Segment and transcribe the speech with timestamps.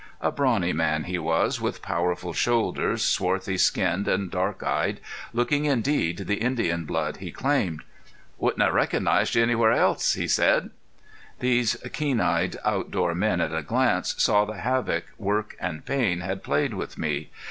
[0.19, 4.99] A brawny man he was, with powerful shoulders, swarthy skinned, and dark eyed,
[5.31, 7.83] looking indeed the Indian blood he claimed.
[8.39, 10.71] "Wouldn't have recognized you anywhere's else," he said.
[11.37, 16.41] These keen eyed outdoor men at a glance saw the havoc work and pain had
[16.41, 17.29] played with me.